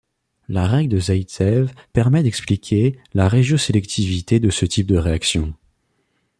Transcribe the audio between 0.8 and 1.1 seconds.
de